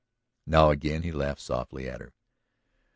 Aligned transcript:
Now 0.47 0.71
again 0.71 1.03
he 1.03 1.11
laughed 1.11 1.41
softly 1.41 1.87
at 1.87 2.01
her. 2.01 2.15